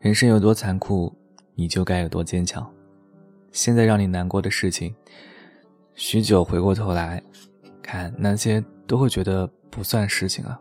[0.00, 1.12] 人生有多残酷，
[1.56, 2.64] 你就该有多坚强。
[3.50, 4.94] 现在让你难过的事情，
[5.94, 7.20] 许久回过头来
[7.82, 10.60] 看，那些都会觉得不算事情啊。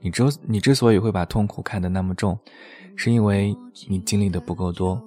[0.00, 2.36] 你之你之所以会把痛苦看得那么重，
[2.96, 3.56] 是因为
[3.88, 5.00] 你经历的不够多。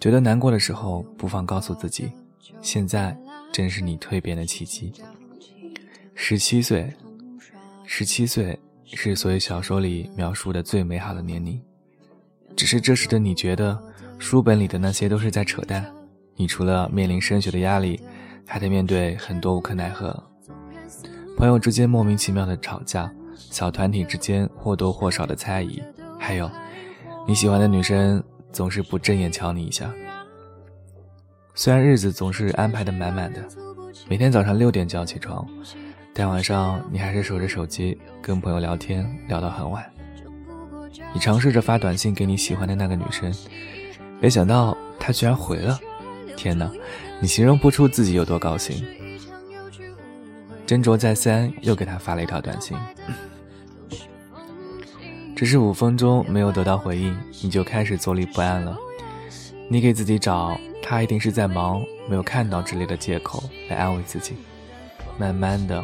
[0.00, 2.10] 觉得难过的时候，不妨告诉自己，
[2.60, 3.16] 现在
[3.52, 4.92] 正是你蜕变的契机。
[6.14, 6.92] 十七岁，
[7.84, 11.62] 十七岁是所有小说里描述的最美好的年龄。
[12.56, 13.78] 只是这时的你觉得，
[14.18, 15.84] 书本里的那些都是在扯淡。
[16.36, 18.00] 你除了面临升学的压力，
[18.46, 20.22] 还得面对很多无可奈何。
[21.36, 25.82] 朋友之间莫名其妙的吵架，小团体之间或多或少的猜疑，
[26.18, 26.50] 还有
[27.26, 28.22] 你喜欢的女生
[28.52, 29.92] 总是不正眼瞧你一下。
[31.54, 33.40] 虽然日子总是安排的满满的，
[34.08, 35.46] 每天早上六点就要起床，
[36.12, 39.93] 但晚上你还是守着手机跟朋友聊天，聊到很晚。
[41.12, 43.32] 你尝试着发短信给你喜欢的那个女生，
[44.20, 45.78] 没想到她居然回了。
[46.36, 46.70] 天哪，
[47.20, 48.84] 你形容不出自己有多高兴。
[50.66, 52.76] 斟酌再三，又给她发了一条短信。
[55.36, 58.76] 只是五分钟没有得到回应，你就开始坐立不安了。
[59.68, 64.34] 你给自己找她一定是在忙，没有看到之类的借口来安慰自己。
[65.18, 65.82] 慢慢的，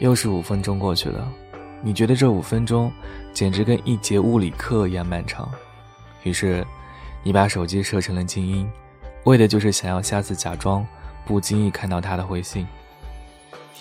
[0.00, 1.30] 又是五分钟过去了。
[1.82, 2.92] 你觉得这五分钟
[3.38, 5.48] 简直跟一节物理课一样漫长，
[6.24, 6.66] 于是
[7.22, 8.68] 你把手机设成了静音，
[9.26, 10.84] 为的就是想要下次假装
[11.24, 12.66] 不经意看到他的回信。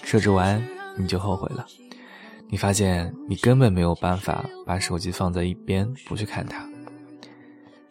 [0.04, 0.64] 设置完
[0.96, 1.66] 你就后悔了，
[2.50, 6.64] 你发现你根本没有办法把手机放在一边不去看他。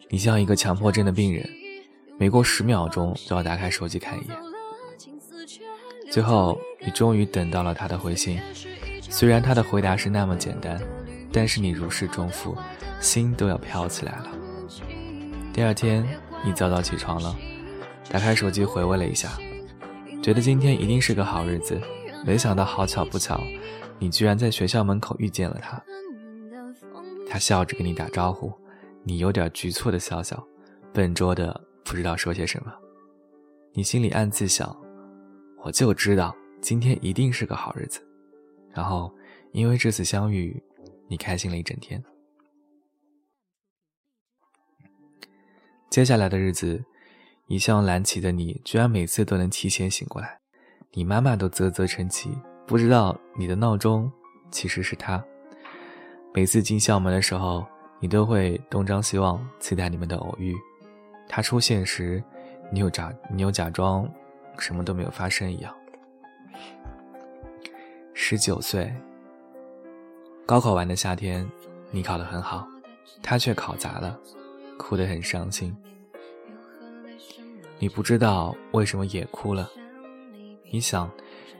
[0.09, 1.45] 你像一个强迫症的病人，
[2.17, 4.37] 每过十秒钟就要打开手机看一眼。
[6.09, 8.39] 最后你终于等到了他的回信。
[9.01, 10.81] 虽然他的回答是那么简单，
[11.37, 12.57] 但是你如释重负，
[12.99, 14.31] 心都要飘起来了。
[15.53, 16.03] 第二天，
[16.43, 17.37] 你早早起床了，
[18.09, 19.29] 打开手机回味了一下，
[20.19, 21.79] 觉得今天一定是个好日子。
[22.25, 23.39] 没想到好巧不巧，
[23.99, 25.79] 你居然在学校门口遇见了他。
[27.29, 28.51] 他笑着跟你打招呼，
[29.03, 30.43] 你有点局促的笑笑，
[30.91, 32.73] 笨拙的不知道说些什么。
[33.73, 34.75] 你心里暗自想：
[35.63, 38.01] 我就知道今天一定是个好日子。
[38.73, 39.13] 然后，
[39.51, 40.59] 因为这次相遇，
[41.07, 42.03] 你开心了一整天。
[45.89, 46.83] 接下来的日子，
[47.47, 50.39] 一向懒起的你，居然每次都能提前醒过来，
[50.91, 54.11] 你妈妈都啧啧称奇，不知道你的闹钟
[54.51, 55.23] 其实是他。
[56.33, 57.65] 每次进校门的时候，
[57.99, 60.55] 你都会东张西望，期待你们的偶遇。
[61.27, 62.23] 他出现时，
[62.71, 64.07] 你又假你又假装
[64.59, 65.73] 什么都没有发生一样。
[68.13, 68.93] 十九岁，
[70.47, 71.45] 高考完的夏天，
[71.91, 72.65] 你考得很好，
[73.21, 74.17] 他却考砸了，
[74.77, 75.75] 哭得很伤心。
[77.79, 79.69] 你不知道为什么也哭了。
[80.71, 81.11] 你想，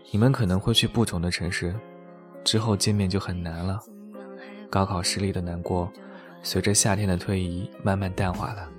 [0.10, 1.76] 你们可能会去不同的城市，
[2.46, 3.78] 之后见面就很难了。
[4.70, 5.92] 高考失利的难过，
[6.42, 8.70] 随着夏天的推移慢慢淡化了。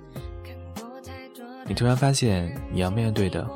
[1.67, 3.47] 你突然发现，你要面对的，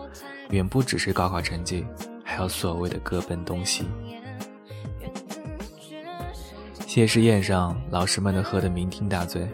[0.52, 1.84] 远不只是高考成绩。
[2.24, 3.86] 还有所谓的各奔东西。
[6.94, 9.50] 谢师宴上，老师们都喝得酩酊大醉，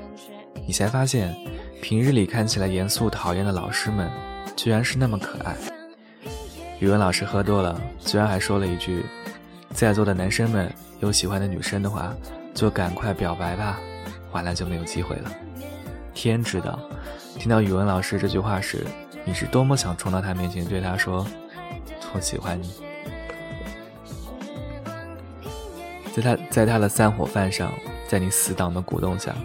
[0.68, 1.34] 你才发现，
[1.82, 4.12] 平日里看起来严肃讨厌的老师们，
[4.58, 5.56] 居然是那么可爱。
[6.82, 9.06] 语文老师喝多了，居然还说了一句
[9.72, 12.14] ：“在座的男生们有喜欢的女生的话，
[12.54, 13.80] 就赶快表白吧，
[14.34, 15.32] 晚了就没有机会了。”
[16.14, 16.78] 天知道，
[17.38, 18.86] 听到语文老师这句话时，
[19.24, 21.26] 你是多么想冲到他面前对他说。
[22.14, 22.70] 我喜欢你，
[26.22, 27.74] 在他在他的散伙饭上，
[28.08, 29.36] 在你死党的鼓动下，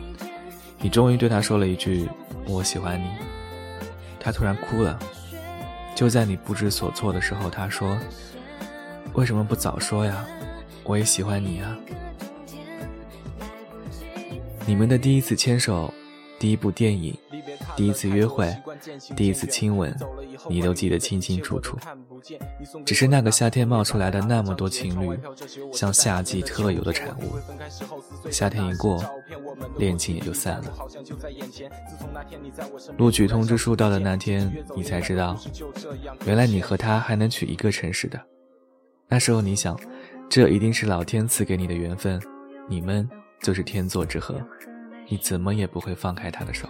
[0.79, 2.09] 你终于对他说了一句
[2.47, 3.07] “我喜欢你”。
[4.19, 4.99] 他突然哭了。
[5.95, 7.97] 就在你不知所措的时候，他说
[9.15, 10.27] ：“为什么不早说呀？
[10.83, 11.79] 我也喜欢你啊！”
[14.67, 15.95] 你们的第一次牵手，
[16.37, 17.17] 第一部电影，
[17.77, 18.57] 第一次约会，
[19.17, 19.95] 第一次亲吻，
[20.49, 21.77] 你都记得清清楚楚。
[22.85, 25.19] 只是那个夏天冒出来的那么多情侣，
[25.73, 28.31] 像夏季特有的产物。
[28.31, 29.05] 夏天一过，
[29.77, 30.73] 恋情也就散了。
[32.97, 35.37] 录取通知书到的那天，你才知道，
[36.27, 38.21] 原来你和他还能去一个城市的。
[39.09, 39.79] 那时候你想，
[40.29, 42.21] 这一定是老天赐给你的缘分，
[42.69, 43.09] 你们
[43.43, 44.41] 就是天作之合，
[45.09, 46.69] 你怎么也不会放开他的手。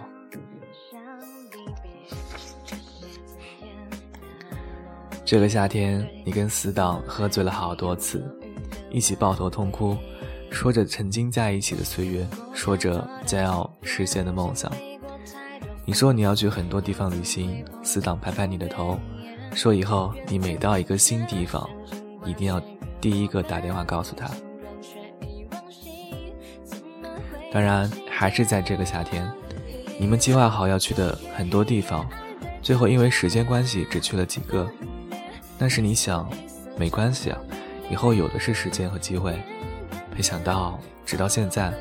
[5.25, 8.23] 这个夏天，你跟死党喝醉了好多次，
[8.91, 9.97] 一起抱头痛哭，
[10.51, 14.71] 说着曾经在一起的岁月，说着将要实现的梦想。
[15.83, 18.99] 你说你要去很多地方旅行，死党拍拍你的头，
[19.55, 21.67] 说以后你每到一个新地方，
[22.23, 22.61] 一定要
[23.01, 24.29] 第一个打电话告诉他。
[27.51, 29.27] 当然，还是在这个夏天，
[29.99, 32.07] 你们计划好要去的很多地方，
[32.61, 34.69] 最后因为时间关系只去了几个。
[35.57, 36.29] 但是你想，
[36.77, 37.39] 没关系啊，
[37.89, 39.37] 以后有的是时间和机会。
[40.15, 41.73] 没想到，直到现在，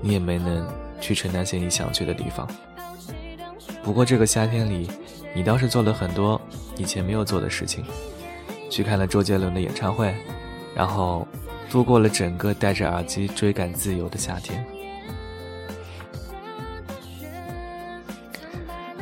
[0.00, 0.66] 你也没能
[1.00, 2.48] 去成那些你想去的地方。
[3.82, 4.90] 不过这个夏天里，
[5.34, 6.40] 你倒是做了很多
[6.76, 7.84] 以前没有做的事情，
[8.70, 10.14] 去看了周杰伦的演唱会，
[10.74, 11.26] 然后
[11.68, 14.64] 度过了整个戴着耳机追赶自由的夏天。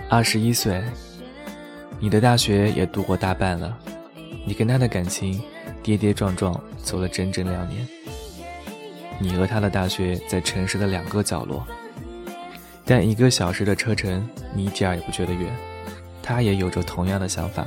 [0.09, 0.83] 二十一岁，
[2.01, 3.79] 你的大学也度过大半了，
[4.45, 5.43] 你跟他的感情
[5.83, 7.87] 跌跌撞撞走了整整两年。
[9.19, 11.67] 你和他的大学在城市的两个角落。
[12.85, 15.55] 但一个小时的车程，你一点也不觉得远。
[16.23, 17.67] 他也有着同样的想法。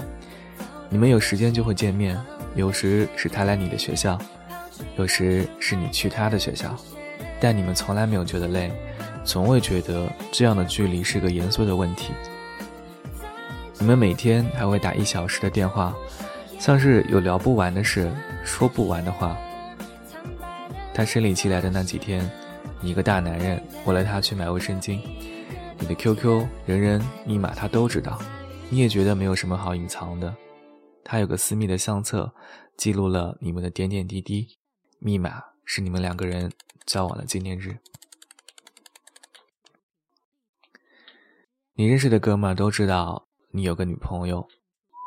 [0.90, 2.20] 你们有时间就会见面，
[2.56, 4.20] 有时是他来你的学校，
[4.98, 6.76] 有时是你去他的学校。
[7.40, 8.72] 但你们从来没有觉得累，
[9.24, 12.14] 从未觉得这样的距离是个严肃的问题。
[13.80, 15.94] 你们每天还会打一小时的电话，
[16.64, 18.10] 像是有聊不完的事，
[18.46, 19.38] 说不完的话。
[20.94, 22.32] 他生理期来的那几天。
[22.80, 25.02] 你一个大男人，为了他去买卫生巾，
[25.78, 28.18] 你的 QQ、人人、密码他都知道，
[28.70, 30.34] 你也觉得没有什么好隐藏的。
[31.04, 32.34] 他有个私密的相册，
[32.78, 34.48] 记录了你们的点点滴滴，
[35.00, 36.50] 密码是你们两个人
[36.86, 37.78] 交往的纪念日。
[41.74, 44.48] 你认识的哥们都知道你有个女朋友，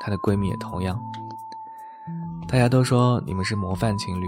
[0.05, 1.01] 她的闺蜜也同样。
[2.49, 4.27] 大家都说你们是模范情侣，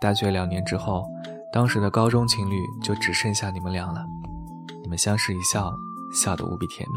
[0.00, 1.04] 大学两年之后。
[1.52, 4.02] 当时的高中情侣就只剩下你们俩了，
[4.82, 5.70] 你们相视一笑，
[6.14, 6.96] 笑得无比甜蜜。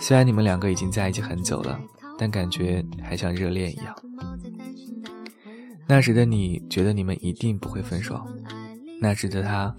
[0.00, 1.76] 虽然你们两个已经在一起很久了，
[2.16, 3.92] 但感觉还像热恋一样。
[5.88, 8.24] 那时的你觉得你们一定不会分手，
[9.00, 9.74] 那时的他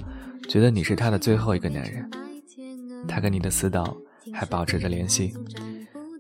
[0.49, 2.11] 觉得你是他的最后一个男人。
[3.07, 3.95] 他跟你的死党
[4.33, 5.33] 还保持着联系，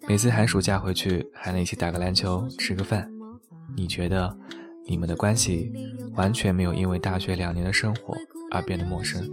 [0.07, 3.11] 每次寒暑假回去还能一起打个篮球、吃个饭。
[3.75, 4.37] 你觉得？
[4.87, 5.73] 你们的关系
[6.13, 8.15] 完全没有因为大学两年的生活
[8.51, 9.27] 而变得陌生。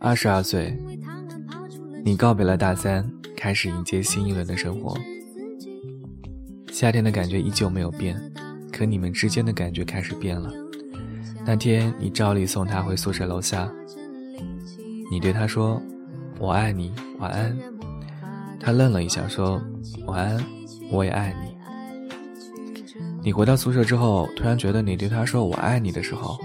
[0.00, 0.76] 二十二岁，
[2.04, 4.98] 你告别了大三，开始迎接新一轮的生活。
[6.72, 8.20] 夏天的感觉依旧没有变，
[8.72, 10.52] 可你们之间的感觉开始变了。
[11.44, 13.72] 那天，你照例送他回宿舍楼下，
[15.12, 15.80] 你对他说
[16.40, 17.56] ：“我爱你，晚安。”
[18.60, 19.60] 他愣了一下，说
[20.06, 20.44] ：“晚安，
[20.90, 21.56] 我也爱你。”
[23.22, 26.38] 你回到宿舍之后，突然觉得你对他说“我爱你”的时候，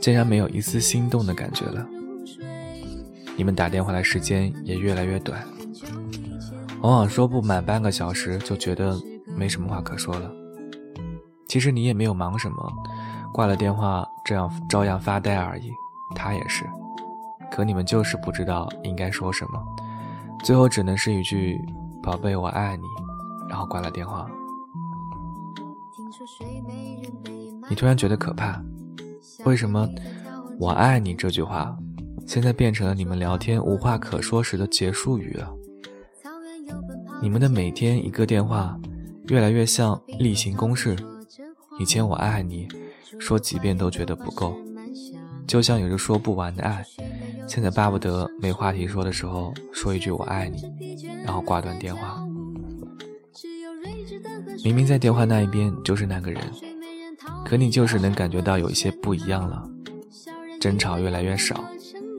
[0.00, 1.86] 竟然没有一丝心动的感觉了。
[3.36, 5.42] 你们打电话的时间也越来越短，
[6.80, 8.96] 往往说不满半个小时就觉得
[9.36, 10.30] 没什么话可说了。
[11.48, 12.72] 其实你也没有忙什么，
[13.32, 15.70] 挂了电话这样照样发呆而已。
[16.14, 16.64] 他也是，
[17.50, 19.62] 可你们就是不知道应该说什么。
[20.44, 21.58] 最后只能是一句
[22.04, 22.82] “宝贝，我爱你”，
[23.48, 24.30] 然后挂了电话。
[27.66, 28.62] 你突然觉得可怕，
[29.46, 29.88] 为什么
[30.60, 31.74] “我爱你”这句话
[32.26, 35.50] 现在变成了你们聊天无话可说时的结束语了？
[37.22, 38.78] 你们的每天一个电话，
[39.28, 40.94] 越来越像例行公事。
[41.78, 42.68] 以前“我爱你”
[43.18, 44.54] 说几遍都觉得不够，
[45.46, 46.84] 就像有着说不完的爱。
[47.46, 50.62] 现在巴不得没话题说的时候说一句“我爱你”，
[51.24, 52.22] 然后挂断电话。
[54.64, 56.42] 明明在电话那一边就是那个人，
[57.44, 59.62] 可你就是能感觉到有一些不一样了。
[60.60, 61.64] 争吵越来越少，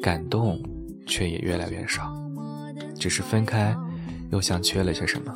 [0.02, 0.62] 感动
[1.08, 2.16] 却也越来越少，
[3.00, 3.76] 只是分开
[4.32, 5.34] 又像缺了些什么。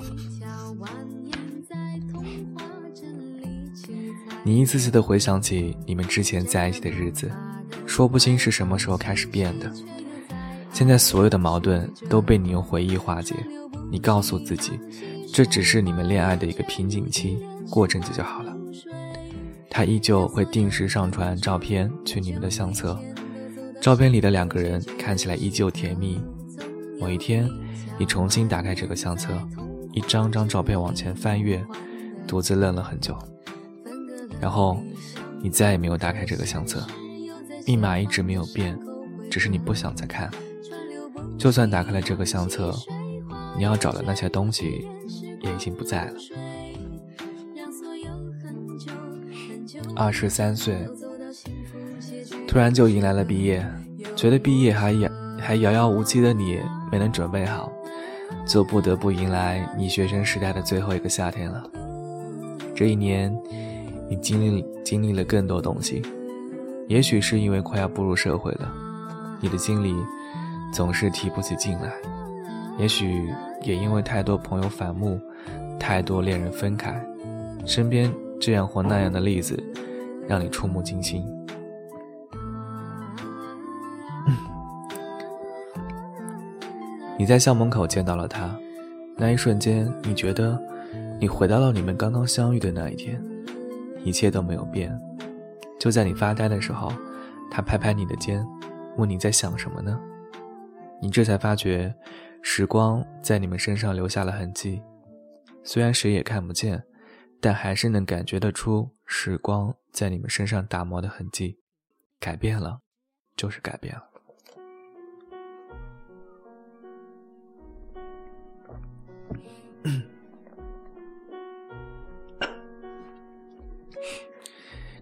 [4.43, 7.31] 你一次次的回想起你们之前在一起的日子。
[7.89, 9.69] 说不清是什么时候开始变的。
[10.71, 13.35] 现在所有的矛盾都被你用回忆化解。
[13.91, 14.79] 你告诉自己，
[15.33, 18.55] 这只是你们恋爱的一个瓶颈期，过阵子就好了。
[19.71, 22.97] 他依旧会定时上传照片去你们的相册，
[23.81, 26.21] 照片里的两个人看起来依旧甜蜜。
[26.99, 27.49] 某一天，
[27.97, 29.33] 你重新打开这个相册，
[29.93, 31.65] 一张张照片往前翻阅，
[32.27, 33.17] 独自愣了很久。
[34.39, 34.77] 然后，
[35.41, 36.85] 你再也没有打开这个相册。
[37.69, 38.75] 密码一直没有变，
[39.29, 40.27] 只是你不想再看。
[41.37, 42.73] 就算打开了这个相册，
[43.55, 44.87] 你要找的那些东西
[45.43, 46.13] 也已经不在了。
[49.95, 50.79] 二十三岁，
[52.47, 53.63] 突然就迎来了毕业，
[54.15, 56.59] 觉得毕业还遥还遥遥无期的你
[56.91, 57.71] 没能准备好，
[58.47, 61.63] 就不得不迎来你学生时代的最后一个夏天了。
[62.75, 63.31] 这一年，
[64.09, 66.01] 你经历经历了更多东西，
[66.89, 68.67] 也许是因为快要步入社会了，
[69.39, 69.95] 你的心里
[70.73, 71.91] 总是提不起劲来；
[72.79, 73.31] 也许
[73.61, 75.21] 也因为太多朋友反目，
[75.79, 76.99] 太多恋人分开，
[77.63, 79.63] 身边这样或那样的例子，
[80.27, 81.23] 让你触目惊心。
[87.19, 88.49] 你在校门口见到了他，
[89.15, 90.59] 那一瞬间，你觉得。
[91.21, 93.21] 你回到了你们刚刚相遇的那一天，
[94.05, 94.97] 一切都没有变。
[95.79, 96.91] 就在你发呆的时候，
[97.49, 98.45] 他拍拍你的肩，
[98.97, 99.99] 问你在想什么呢？
[101.01, 101.95] 你这才发觉，
[102.41, 104.81] 时光在你们身上留下了痕迹，
[105.63, 106.83] 虽然谁也看不见，
[107.39, 111.57] 但还是能感觉得出时光在你们身上打磨的痕迹。
[112.19, 112.81] 改变了，
[113.37, 114.08] 就是改变了。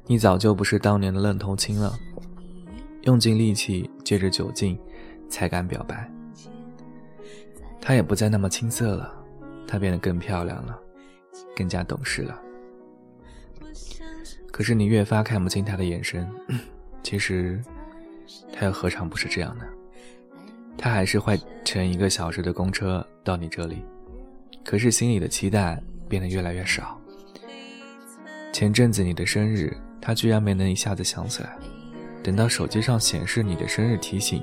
[0.09, 1.93] 你早就不是当年的愣头青了，
[3.01, 4.79] 用尽力气，借着酒劲，
[5.29, 6.09] 才敢表白。
[7.81, 9.13] 她也不再那么青涩了，
[9.67, 10.79] 她变得更漂亮了，
[11.53, 12.41] 更加懂事了。
[14.49, 16.25] 可是你越发看不清她的眼神，
[17.03, 17.61] 其实，
[18.53, 19.65] 她又何尝不是这样呢？
[20.77, 23.83] 她还是会乘一个小时的公车到你这里，
[24.63, 26.97] 可是心里的期待变得越来越少。
[28.53, 29.75] 前阵子你的生日。
[30.07, 31.57] 他居然没能一下子想起来，
[32.23, 34.41] 等到手机上显示你的生日提醒，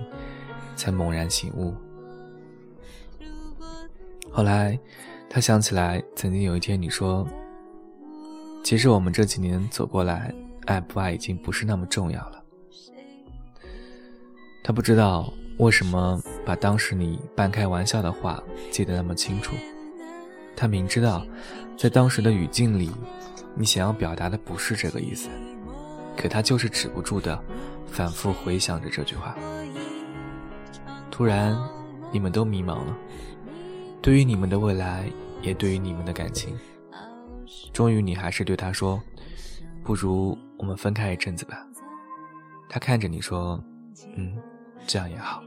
[0.77, 1.75] 才猛然醒悟。
[4.31, 4.79] 后来，
[5.27, 7.27] 他想起来，曾经有一天你说
[8.63, 10.35] ：“其实我们这几年走过来，
[10.67, 12.45] 爱不爱已经不是那么重要了。”
[14.63, 19.57] 他不知道为什么把当时你半开玩笑的话记得那么清楚。
[20.55, 21.27] 他明知道，
[21.75, 22.91] 在当时的语境里。
[23.57, 25.29] 你想要表达的不是这个意思，
[26.17, 27.43] 可他就是止不住的
[27.87, 29.35] 反复回想着这句话。
[31.11, 31.57] 突然，
[32.11, 32.97] 你们都迷茫了，
[34.03, 35.07] 对于你们的未来，
[35.43, 36.57] 也对于你们的感情。
[37.73, 39.01] 终于，你还是对他说
[39.85, 41.67] ：“不如我们分开一阵子吧。”
[42.69, 43.63] 他看着你说
[44.17, 44.37] ：“嗯，
[44.87, 45.43] 这样也好。”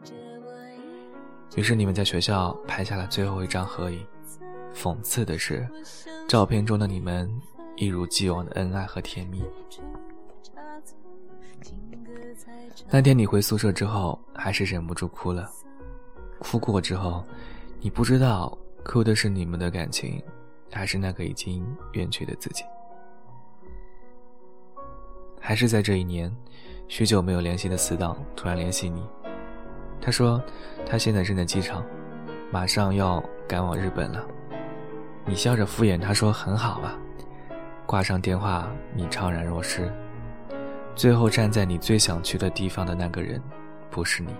[1.55, 4.05] 于是，你们在学校拍下了最后一张合影。
[4.73, 5.67] 讽刺的是，
[6.27, 7.29] 照片中的你们。
[7.79, 9.43] 一如既往的恩爱和甜蜜。
[12.89, 15.49] 那天你回宿舍之后，还是忍不住哭了。
[16.39, 17.25] 哭过之后，
[17.79, 20.21] 你不知道哭的是你们的感情，
[20.71, 22.63] 还是那个已经远去的自己。
[25.39, 26.33] 还是在这一年，
[26.87, 29.05] 许久没有联系的死党突然联系你，
[29.99, 30.41] 他说
[30.85, 31.83] 他现在正在机场，
[32.51, 34.25] 马上要赶往日本了。
[35.25, 36.97] 你笑着敷衍他说很好啊。
[37.85, 39.91] 挂上电话，你怅然若失。
[40.97, 43.39] 最后站在你最想去的地方的那个人，
[43.91, 44.33] 不是你。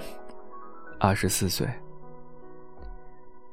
[1.00, 1.66] 二十四岁，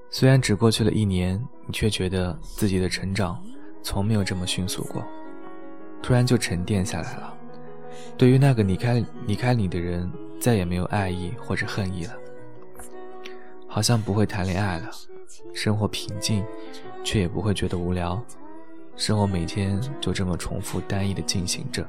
[0.10, 3.42] 虽然只过去了一年，你却觉得自己的成长
[3.82, 5.02] 从没有这么迅速过。
[6.04, 7.34] 突然就沉淀下来了。
[8.18, 12.14] 对于那个离开离开你的人，再也没有爱意或者恨意了。
[13.70, 14.92] 好像不会谈恋爱了。
[15.54, 16.44] 生活平静，
[17.06, 18.22] 却也不会觉得无聊。
[18.96, 21.86] 生活每天就这么重复单一的进行着，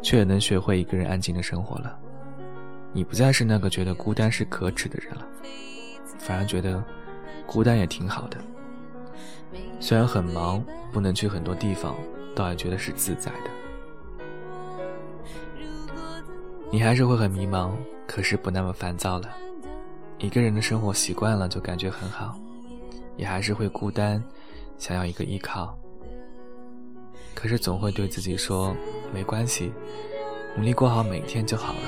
[0.00, 1.98] 却也能学会一个人安静的生活了。
[2.92, 5.26] 你不再是那个觉得孤单是可耻的人了，
[6.18, 6.82] 反而觉得
[7.46, 8.36] 孤单也挺好的。
[9.80, 11.96] 虽然很忙，不能去很多地方，
[12.36, 13.50] 倒也觉得是自在的。
[16.70, 17.72] 你还是会很迷茫，
[18.06, 19.28] 可是不那么烦躁了。
[20.18, 22.38] 一个人的生活习惯了，就感觉很好。
[23.16, 24.22] 也还是会孤单，
[24.78, 25.76] 想要一个依靠。
[27.34, 28.74] 可是总会对自己说
[29.12, 29.72] 没关系，
[30.56, 31.80] 努力过好每一天就好了。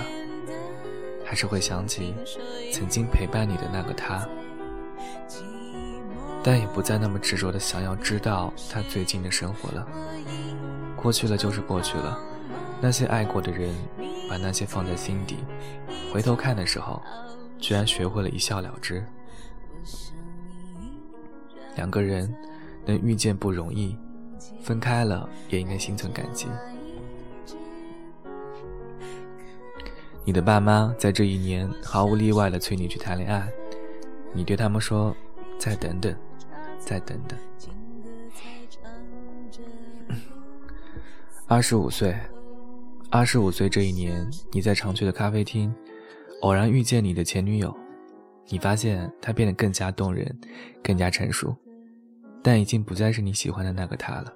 [1.25, 2.15] 还是会想起
[2.71, 4.29] 曾经陪伴你的那个他，
[6.43, 9.87] 但也不再那么执着的想要知道他最近的生活了。
[10.95, 12.19] 过去了就是过去了，
[12.81, 13.75] 那些爱过的人，
[14.29, 15.39] 把那些放在心底，
[16.13, 17.03] 回头看的时候，
[17.59, 19.05] 居然学会了一笑了之。
[21.75, 22.33] 两个人
[22.85, 23.97] 能遇见不容易，
[24.65, 26.49] 分开了也应该心存感激。
[30.25, 33.47] 你的爸妈在这一年毫无例外的催你去谈恋爱，
[34.33, 35.15] 你对他们说
[35.61, 36.17] ：“再等等，
[36.79, 37.39] 再等等。”
[41.47, 42.17] 二十五岁，
[43.11, 45.71] 二十五岁这一年，你在常去的咖啡厅，
[46.41, 47.77] 偶然遇见你的前女友，
[48.49, 50.35] 你发现她变得更加动人，
[50.83, 51.55] 更加成熟，
[52.43, 54.33] 但已经不再是你喜欢的那个她了。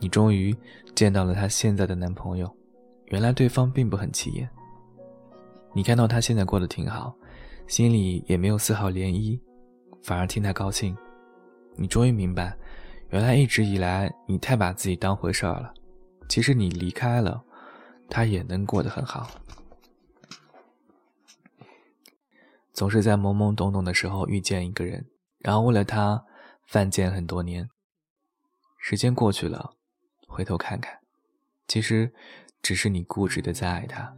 [0.00, 0.56] 你终于
[0.94, 2.52] 见到了她现在的男朋友，
[3.06, 4.48] 原来对方并不很起眼。
[5.72, 7.14] 你看到他现在过得挺好，
[7.68, 9.38] 心里也没有丝毫涟漪，
[10.02, 10.96] 反而替他高兴。
[11.76, 12.56] 你终于明白，
[13.10, 15.72] 原来一直以来你太把自己当回事儿了。
[16.28, 17.40] 其实你离开了，
[18.08, 19.30] 他也能过得很好。
[22.72, 25.06] 总是在懵懵懂懂的时候遇见一个人，
[25.38, 26.24] 然后为了他
[26.66, 27.68] 犯贱很多年。
[28.78, 29.74] 时间过去了，
[30.30, 30.96] 回头看看，
[31.66, 32.10] 其实
[32.62, 34.14] 只是你固执的在爱他。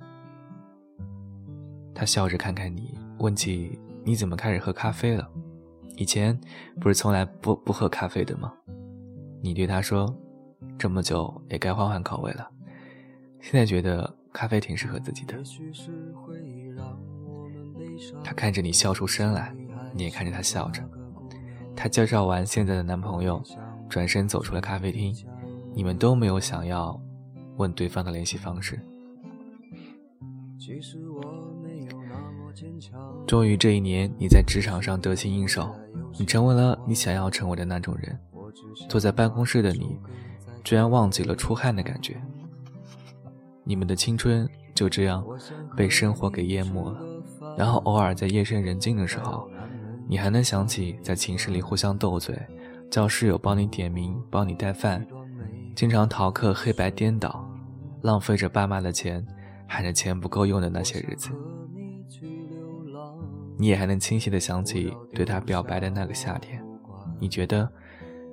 [1.94, 5.26] 他笑着看看你，问起你怎么开始喝咖啡了。
[5.96, 6.38] 以前
[6.80, 8.52] 不是从来不不喝咖啡的吗？
[9.42, 10.14] 你对他说
[10.78, 12.48] ：“这么久也该换换口味了。”
[13.40, 15.42] 现在觉得咖啡挺适合自己的。
[18.22, 19.54] 他看着你笑出声来，
[19.94, 20.82] 你也看着他笑着。
[21.74, 23.42] 他介绍完现在的男朋友，
[23.88, 25.14] 转身走出了咖啡厅。
[25.74, 27.00] 你们都没有想要
[27.56, 28.80] 问对方的联系方式。
[33.26, 35.74] 终于这一年，你在职场上得心应手，
[36.18, 38.18] 你成为了你想要成为的那种人。
[38.88, 39.98] 坐在办公室的你，
[40.62, 42.20] 居然忘记了出汗的感觉。
[43.64, 45.24] 你们的青春就这样
[45.76, 47.00] 被生活给淹没了。
[47.56, 49.48] 然后偶尔在夜深人静的时候，
[50.08, 52.38] 你还能想起在寝室里互相斗嘴，
[52.90, 55.06] 叫室友帮你点名、帮你带饭，
[55.74, 57.48] 经常逃课黑白颠倒，
[58.02, 59.24] 浪费着爸妈的钱，
[59.66, 61.30] 喊着钱不够用的那些日子。
[63.58, 66.62] 你也还能清晰的想起对他表白的那个夏天，
[67.18, 67.70] 你觉得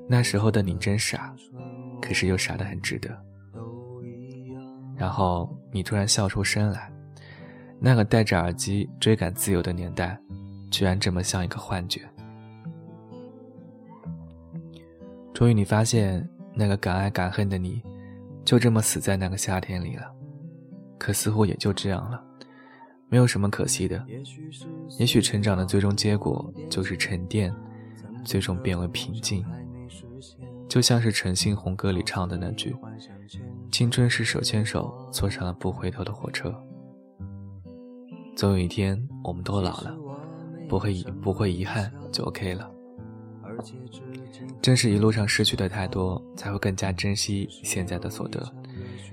[0.08, 1.34] 那时候的你真傻，
[2.02, 3.10] 可是又傻得很值得。
[4.96, 6.92] 然后你突然笑出声来，
[7.80, 10.20] 那个戴着耳机追赶自由的年代，
[10.70, 12.02] 居然这么像一个幻觉。
[15.34, 16.28] 终于你发现
[16.60, 17.82] 那个敢爱敢恨的你，
[18.44, 20.14] 就这么死在那个夏天里了，
[20.98, 22.22] 可似乎也就这样了。
[23.08, 24.06] 没有什么可惜的，
[25.00, 27.56] 也许成长的最终结果就是沉淀，
[28.26, 29.46] 最终变为平静。
[30.68, 32.76] 就像是陈星红歌里唱的那句
[33.72, 36.54] ：“青春是手牵手坐上了不回头的火车。”
[38.36, 39.98] 总有一天我们都老了，
[40.68, 42.70] 不会遗不会遗憾就 OK 了。
[44.70, 48.40] 正是一路上失去的太多，才会更加珍惜现在的所得。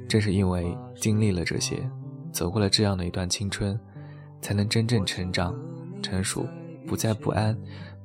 [0.07, 1.83] 正是因为经历了这些。
[2.31, 3.81] 走过了这样的一段青春，
[4.43, 5.59] 才能真正成长、
[6.03, 6.47] 成熟，
[6.87, 7.57] 不再不安，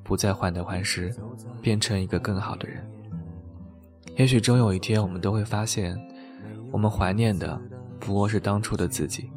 [0.02, 1.14] 不再患得患失，
[1.62, 2.90] 变成一个更好的人。
[4.16, 6.00] 也许终有一天，我们都会发现，
[6.72, 7.62] 我们怀念的
[8.00, 9.30] 不过是当初的自己，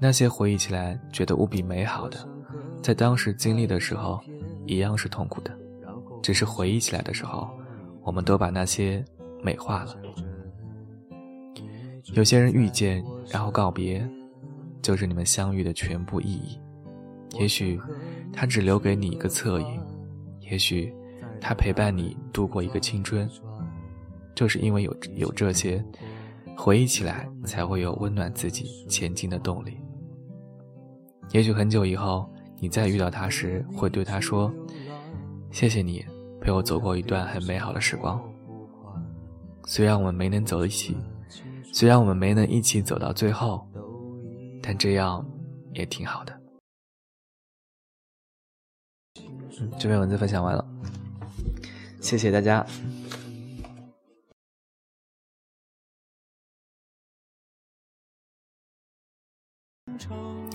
[0.00, 2.28] 那些回忆起来觉得无比美好的，
[2.82, 4.20] 在当时经历的时候，
[4.66, 5.56] 一样是痛苦的，
[6.22, 7.48] 只是回忆起来的时候，
[8.02, 9.04] 我们都把那些
[9.42, 9.96] 美化了。
[12.14, 14.04] 有些人遇见，然后告别，
[14.82, 16.58] 就是你们相遇的全部意义。
[17.38, 17.80] 也许
[18.32, 19.80] 他只留给你一个侧影，
[20.40, 20.92] 也许
[21.40, 23.28] 他陪伴你度过一个青春。
[24.34, 25.84] 就是因为有有这些，
[26.56, 29.76] 回忆起来才会有温暖自己前进的动力。
[31.32, 32.28] 也许很久以后，
[32.58, 34.52] 你再遇到他时，会对他说
[35.50, 36.04] ：“谢谢你
[36.40, 38.20] 陪我走过一段很美好的时光。
[39.66, 40.96] 虽然我们没能走一起。”
[41.72, 43.64] 虽然我们没能一起走到最后，
[44.60, 45.24] 但这样
[45.72, 46.40] 也挺好的。
[49.78, 50.66] 这篇文字分享完了，
[52.00, 52.66] 谢谢大家。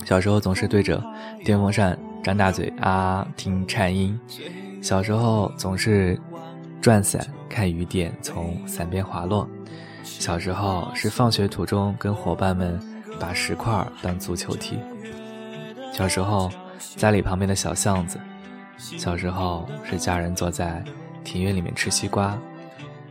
[0.04, 1.02] 小时候总是对着
[1.42, 4.20] 电风扇张大嘴啊听颤音，
[4.82, 6.18] 小时候总是
[6.80, 9.48] 转伞看雨点从伞边滑落。
[10.04, 12.80] 小时候是放学途中跟伙伴们
[13.18, 14.78] 把石块当足球踢。
[15.92, 16.50] 小时候
[16.94, 18.18] 家里旁边的小巷子。
[18.78, 20.84] 小时候是家人坐在
[21.24, 22.38] 庭院里面吃西瓜。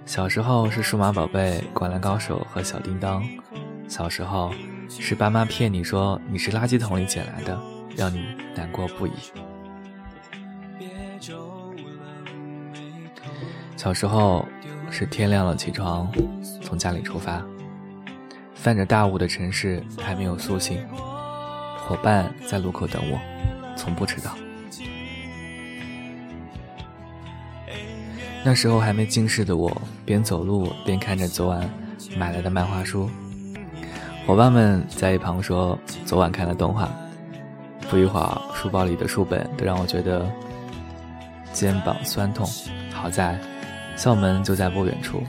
[0.06, 3.28] 小时候是数码宝贝、灌篮高手和小叮当。
[3.88, 4.54] 小时候
[4.88, 7.60] 是爸妈骗你说你是垃圾桶里捡来的，
[7.95, 8.23] 让你
[8.56, 9.12] 难过不已。
[13.75, 14.45] 小时候。
[14.91, 16.09] 是天亮了起床，
[16.61, 17.43] 从家里出发，
[18.53, 20.88] 泛着大雾的城市还没有苏醒，
[21.85, 23.19] 伙伴在路口等我，
[23.75, 24.31] 从不迟到。
[28.43, 31.67] 那时候还没近视的我，边走路边看着昨晚
[32.15, 33.09] 买来的漫画书。
[34.25, 36.89] 伙伴们在一旁说昨晚看了动画，
[37.89, 40.31] 不一会儿书包里的书本都让我觉得
[41.51, 42.47] 肩膀酸痛。
[42.93, 43.38] 好在
[43.95, 45.23] 校门就在不远处，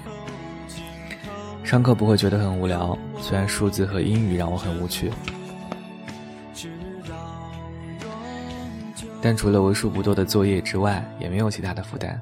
[1.64, 2.96] 上课不会觉得很无聊。
[3.18, 5.11] 虽然数字和英语让我很无趣。
[9.22, 12.20] 但除了为数不多的作业之外，也没有其他的负担。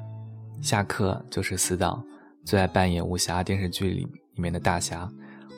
[0.62, 2.02] 下课就是死党
[2.44, 5.08] 最爱扮演武侠电视剧里里面的大侠，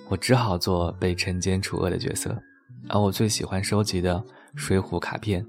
[0.09, 2.37] 我只好做被惩奸除恶的角色。
[2.89, 4.15] 而我最喜欢收集的
[4.55, 5.45] 《水浒》卡片，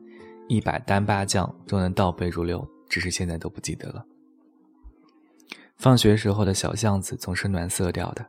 [0.48, 4.06] 一百单八将都能倒背如流，只是现在都不记得了。
[5.78, 8.26] 放学时候的小巷子总是暖色调的，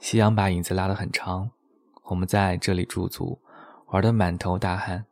[0.00, 1.48] 夕阳把影子拉得很长，
[2.06, 3.38] 我们在这里驻足，
[3.90, 5.04] 玩得满头大汗。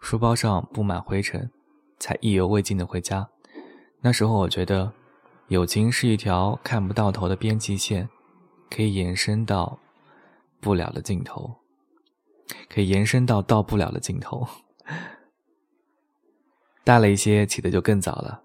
[0.00, 1.48] 书包上布满灰尘，
[2.00, 3.28] 才意犹未尽的回家。
[4.00, 4.92] 那时候我觉得，
[5.46, 8.08] 友情是一条看不到头的边际线，
[8.68, 9.78] 可以延伸到
[10.60, 11.54] 不了的尽头，
[12.68, 14.48] 可以延伸到到不了的尽头。
[16.82, 18.42] 大了一些，起的就更早了，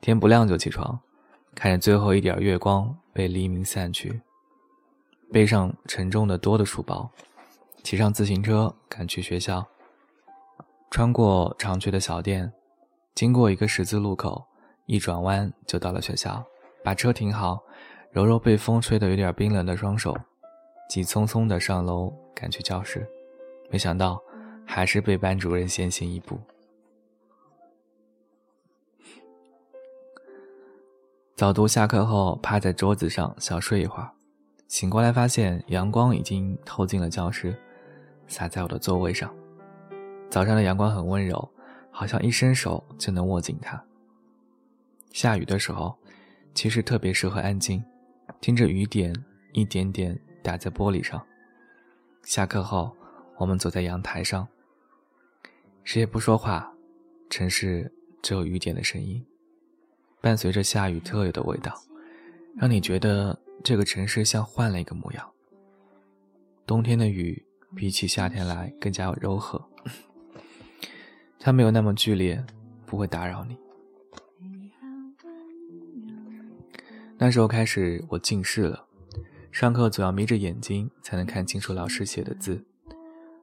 [0.00, 0.98] 天不亮就起床，
[1.56, 4.20] 看着最后一点月光被黎明散去，
[5.32, 7.10] 背上沉重的多的书包，
[7.82, 9.66] 骑上自行车赶去学校。
[10.90, 12.52] 穿过常去的小店，
[13.14, 14.44] 经过一个十字路口，
[14.84, 16.44] 一转弯就到了学校。
[16.84, 17.62] 把车停好，
[18.12, 20.14] 揉揉被风吹得有点冰冷的双手，
[20.90, 23.08] 急匆匆地上楼赶去教室。
[23.70, 24.22] 没想到，
[24.66, 26.38] 还是被班主任先行一步。
[31.36, 34.10] 早读下课后，趴在桌子上小睡一会儿，
[34.68, 37.54] 醒过来发现阳光已经透进了教室，
[38.26, 39.30] 洒在我的座位上。
[40.30, 41.46] 早上的阳光很温柔，
[41.90, 43.84] 好像一伸手就能握紧它。
[45.12, 45.94] 下雨的时候，
[46.54, 47.84] 其实特别适合安静，
[48.40, 49.14] 听着雨点
[49.52, 51.22] 一点点打在玻璃上。
[52.22, 52.96] 下课后，
[53.36, 54.48] 我们走在阳台上，
[55.84, 56.72] 谁也不说话，
[57.28, 59.22] 城市只有雨点的声音，
[60.20, 61.74] 伴随着下雨特有的味道，
[62.56, 65.30] 让你觉得这个城市像换了一个模样。
[66.66, 69.64] 冬天的雨比起夏天来更加柔和。
[71.38, 72.44] 它没有那么剧烈，
[72.84, 73.56] 不会打扰你。
[77.18, 78.84] 那时候开始，我近视了，
[79.52, 82.62] 上课总要眯着眼睛才能看清楚老师写的字。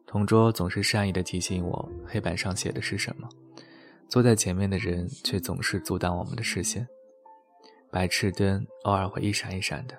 [0.06, 3.28] 同桌总是善意的提醒我黑板上写的是什么，
[4.08, 6.88] 坐在前面的人却总是阻挡我们的视线。
[7.92, 9.98] 白炽灯偶尔会一闪一闪的，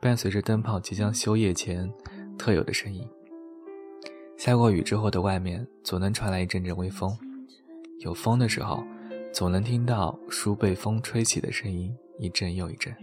[0.00, 1.92] 伴随着灯泡即将休业前
[2.38, 3.08] 特有的声音。
[4.36, 7.16] 下过雨之后的外面，总能传来一阵阵微风。
[8.00, 8.84] 有风的时候，
[9.32, 12.94] 总能听到书被风吹起的声音，一阵又一阵。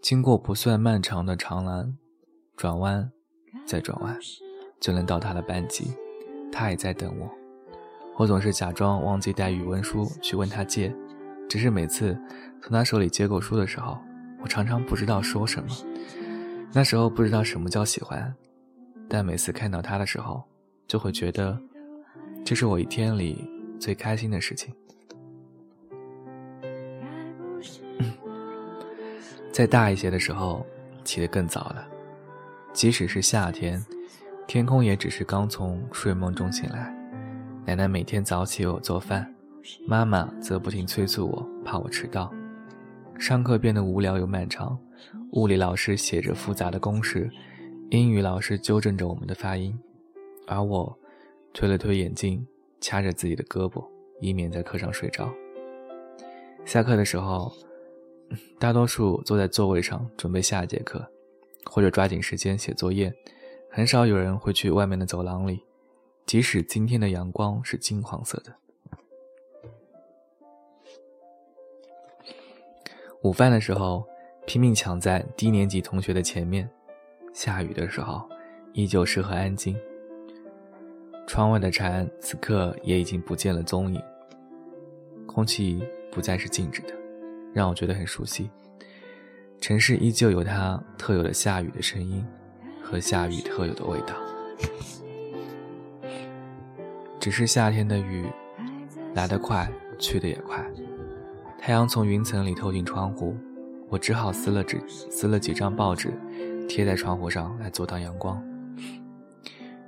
[0.00, 1.96] 经过不算漫长的长廊，
[2.56, 3.10] 转弯，
[3.64, 4.18] 再转弯，
[4.78, 5.92] 就能到他的班级。
[6.54, 7.28] 他也在等我。
[8.16, 10.94] 我总是假装忘记带语文书去问他借，
[11.48, 12.16] 只是每次
[12.62, 13.98] 从他手里接过书的时候，
[14.40, 15.68] 我常常不知道说什么。
[16.72, 18.32] 那时候不知道什么叫喜欢，
[19.08, 20.42] 但每次看到他的时候。
[20.86, 21.58] 就会觉得，
[22.44, 23.42] 这是我一天里
[23.80, 24.70] 最开心的事情。
[29.50, 30.64] 再大一些的时候，
[31.02, 31.88] 起得更早了。
[32.74, 33.82] 即使是夏天，
[34.46, 36.94] 天空也只是刚从睡梦中醒来。
[37.64, 39.34] 奶奶每天早起为我做饭，
[39.86, 42.32] 妈妈则不停催促我，怕我迟到。
[43.18, 44.78] 上课变得无聊又漫长，
[45.32, 47.30] 物理老师写着复杂的公式，
[47.90, 49.76] 英语老师纠正着我们的发音。
[50.46, 50.96] 而我
[51.54, 52.46] 推了推眼镜，
[52.80, 53.82] 掐着自己的胳膊，
[54.20, 55.32] 以免在课上睡着。
[56.66, 57.50] 下课的时候，
[58.58, 61.04] 大多数坐在座位上准备下节课，
[61.64, 63.12] 或者抓紧时间写作业。
[63.76, 65.60] 很少有人会去外面的走廊里，
[66.26, 68.54] 即使今天的阳光是金黄色的。
[73.22, 74.06] 午饭的时候，
[74.46, 76.70] 拼命抢在低年级同学的前面。
[77.32, 78.22] 下雨的时候，
[78.74, 79.76] 依旧适合安静。
[81.26, 84.00] 窗外的蝉此刻也已经不见了踪影，
[85.26, 85.82] 空气
[86.12, 86.94] 不再是静止的，
[87.52, 88.48] 让我觉得很熟悉。
[89.60, 92.24] 城市依旧有它特有的下雨的声音
[92.94, 94.14] 和下雨特有的味道，
[97.18, 98.24] 只是夏天的雨
[99.14, 100.64] 来得快，去得也快。
[101.58, 103.36] 太阳从云层里透进窗户，
[103.88, 106.14] 我只好撕了纸，撕了几张报纸，
[106.68, 108.40] 贴在窗户上来阻挡阳光。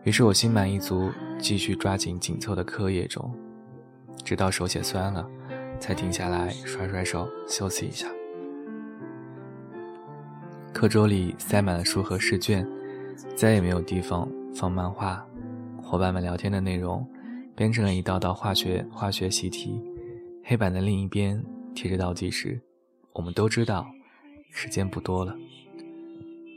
[0.02, 3.32] 于是我心满意足，继续抓紧紧凑的课业中，
[4.24, 5.24] 直到手写酸了，
[5.78, 8.08] 才停下来甩甩手休息一下。
[10.72, 12.68] 课桌里塞满了书和试卷，
[13.34, 15.24] 再也没有地方放漫画。
[15.82, 17.08] 伙伴们聊天的内容
[17.54, 19.80] 编成了一道道化学化学习题，
[20.44, 21.42] 黑板的另一边
[21.74, 22.60] 贴着倒计时。
[23.12, 23.86] 我们都知道，
[24.50, 25.34] 时间不多了。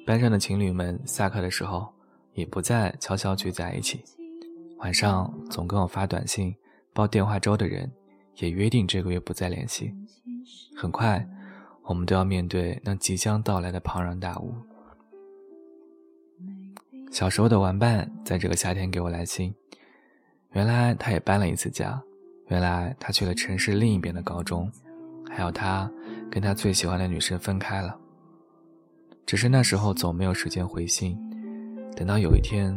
[0.05, 1.87] 班上的情侣们下课的时候
[2.33, 4.03] 也不再悄悄聚在一起，
[4.79, 6.55] 晚上总跟我发短信
[6.93, 7.91] 报电话粥的人
[8.37, 9.93] 也约定这个月不再联系。
[10.75, 11.25] 很快，
[11.83, 14.53] 我们都要面对那即将到来的庞然大物。
[17.11, 19.53] 小时候的玩伴在这个夏天给我来信，
[20.51, 22.01] 原来他也搬了一次家，
[22.47, 24.71] 原来他去了城市另一边的高中，
[25.29, 25.89] 还有他
[26.29, 27.97] 跟他最喜欢的女生分开了。
[29.25, 31.17] 只是那时候总没有时间回信，
[31.95, 32.75] 等到有一天，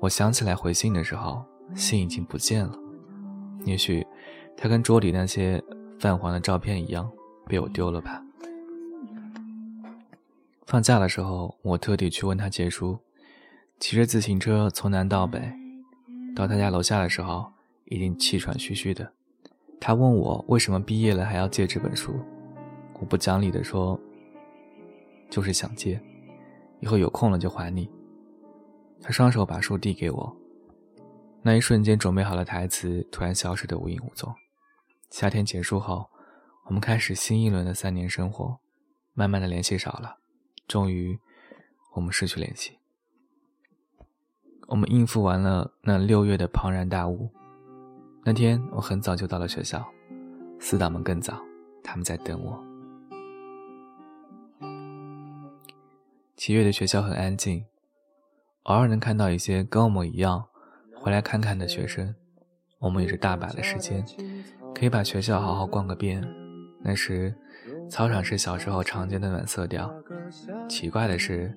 [0.00, 1.42] 我想起来回信的时候，
[1.74, 2.78] 信已经不见了。
[3.64, 4.06] 也许，
[4.56, 5.62] 他跟桌里那些
[5.98, 7.10] 泛黄的照片一样，
[7.46, 8.22] 被我丢了吧。
[10.66, 12.98] 放假的时候，我特地去问他借书，
[13.82, 15.42] 骑着自行车从南到北，
[16.36, 17.52] 到他家楼下的时候，
[17.86, 19.12] 已经气喘吁吁的。
[19.80, 22.14] 他问我为什么毕业了还要借这本书，
[23.00, 23.98] 我不讲理的说。
[25.28, 26.00] 就是想借，
[26.78, 27.90] 以后有空了就还你。
[29.00, 30.36] 他双手把书递给我，
[31.42, 34.32] 那一瞬间准备好了台词突然消失的无影无踪。
[35.10, 36.08] 夏天结束后，
[36.66, 38.60] 我们开始新一轮的三年生活，
[39.12, 40.18] 慢慢的联系少了，
[40.68, 41.18] 终于，
[41.94, 42.78] 我们失去联系。
[44.68, 47.30] 我们应付完了那六月的庞然大物，
[48.24, 49.84] 那天我很早就到了学校，
[50.58, 51.40] 死党们更早，
[51.82, 52.58] 他们在等我。
[56.36, 57.64] 七月的学校很安静，
[58.64, 60.44] 偶尔能看到一些跟我们一样
[60.94, 62.14] 回来看看的学生。
[62.80, 64.04] 我们有着大把的时间，
[64.74, 66.26] 可以把学校好好逛个遍。
[66.82, 67.32] 那时，
[67.88, 69.94] 操场是小时候常见的暖色调。
[70.68, 71.56] 奇怪的是，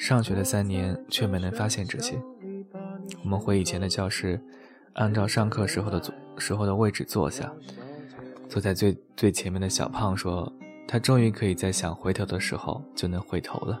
[0.00, 2.18] 上学的三年却没能发现这些。
[3.22, 4.40] 我们回以前的教室，
[4.94, 7.52] 按照上课时候的坐时候的位置坐下。
[8.48, 10.50] 坐在最最前面的小胖说
[10.88, 13.78] ：“他终于可以在想回头的时候就能回头了。”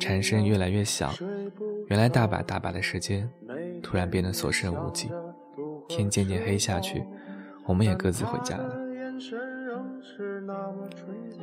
[0.00, 1.14] 蝉声越来越响，
[1.86, 3.30] 原来大把大把的时间
[3.80, 5.08] 突然变得所剩无几。
[5.88, 7.04] 天渐渐黑下去，
[7.64, 8.76] 我们也各自回家了。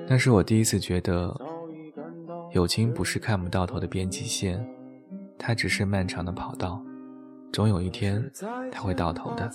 [0.06, 1.34] 那是我第一次觉得，
[2.52, 4.66] 友情不是看不到头的边际线，
[5.38, 6.82] 它只是漫长的跑道，
[7.52, 8.24] 总有一天
[8.72, 9.50] 它会到头的。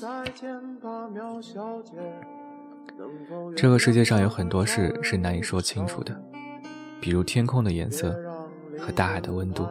[3.56, 6.14] 这个世界上有很多事是难以说清楚的，
[7.00, 8.14] 比如天空的颜色。
[8.76, 9.68] 和大海的温度，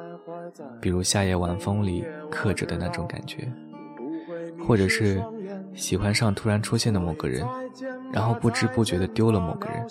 [0.80, 3.52] 比如夏夜晚风里刻着的那种感觉，
[4.66, 5.22] 或者是
[5.76, 7.46] 喜欢上突然出现的某个人，
[8.14, 9.86] 然后不知不觉地丢了某个人，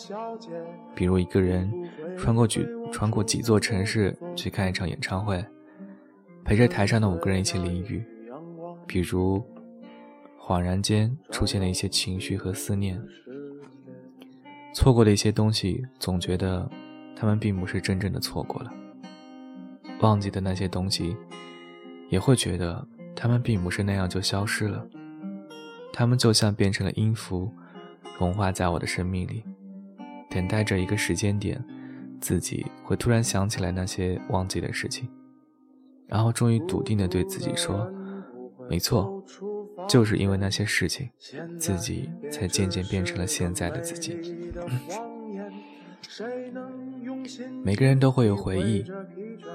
[0.94, 1.70] 比如一个人
[2.16, 5.44] 穿过几穿过几座城市去看一场演唱会，
[6.44, 8.04] 陪着台上的五个人一起淋雨，
[8.86, 9.42] 比如
[10.38, 13.00] 恍然间出现了一些情绪和思念，
[14.74, 16.68] 错过的一些东西，总觉得
[17.16, 18.72] 他们并不是真正的错过了。
[20.00, 21.16] 忘记的那些东西，
[22.08, 24.84] 也会觉得他们并不是那样就消失了，
[25.92, 27.50] 他们就像变成了音符，
[28.18, 29.44] 融化在我的生命里，
[30.28, 31.64] 等待着一个时间点，
[32.22, 35.08] 自己会突然想起来那些忘记的事情，
[36.06, 37.92] 然后终于笃定的对自己说
[38.70, 39.22] ：“没错，
[39.88, 41.10] 就是因为那些事情，
[41.58, 44.16] 自己才渐渐变成了现在的自己。”
[47.64, 48.84] 每个人都会有回忆，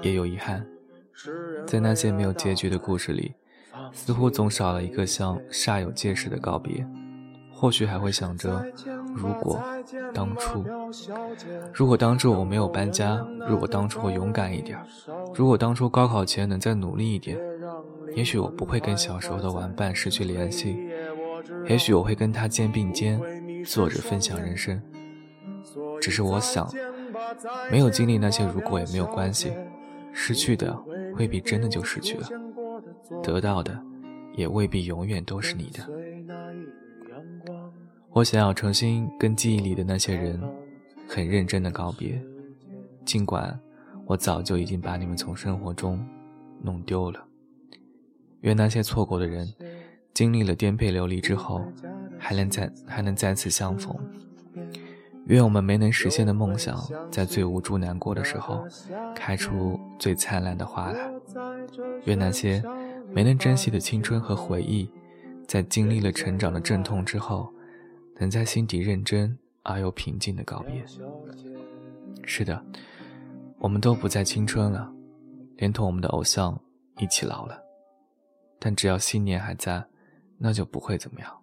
[0.02, 0.66] 也有遗憾。
[1.66, 3.32] 在那些没有结局的故事里，
[3.92, 6.86] 似乎总少了一个像煞有介事的告别。
[7.52, 8.64] 或许还会想着，
[9.14, 9.60] 如果
[10.12, 10.64] 当初，
[11.72, 14.78] 如果当初我没有搬家，如果当初我勇敢一点，
[15.34, 17.38] 如果当初高考前能再努力一点，
[18.14, 20.88] 也许我不会跟小时候的玩伴失去联系，
[21.68, 23.20] 也许我会跟他肩并肩，
[23.64, 24.80] 坐着分享人生。
[26.00, 26.70] 只是我想，
[27.70, 29.52] 没有经历那些如果也没有关系，
[30.12, 30.76] 失去的
[31.16, 32.28] 未必真的就失去了，
[33.22, 33.78] 得到的
[34.34, 35.88] 也未必永远都是你的。
[38.12, 40.40] 我想要重新跟记忆里的那些人
[41.06, 42.20] 很认真的告别，
[43.04, 43.58] 尽管
[44.06, 46.04] 我早就已经把你们从生活中
[46.62, 47.24] 弄丢了。
[48.40, 49.52] 愿那些错过的人，
[50.14, 51.62] 经历了颠沛流离之后，
[52.18, 53.94] 还能再还能再次相逢。
[55.26, 56.76] 愿我们没能实现的梦想，
[57.10, 58.64] 在最无助、难过的时候，
[59.14, 61.10] 开出最灿烂的花来。
[62.06, 62.62] 愿那些
[63.12, 64.90] 没能珍惜的青春和回忆，
[65.46, 67.52] 在经历了成长的阵痛之后，
[68.18, 70.84] 能在心底认真而又平静的告别。
[72.24, 72.64] 是的，
[73.58, 74.92] 我们都不再青春了，
[75.56, 76.60] 连同我们的偶像
[76.98, 77.62] 一起老了。
[78.58, 79.86] 但只要信念还在，
[80.36, 81.37] 那就不会怎么样。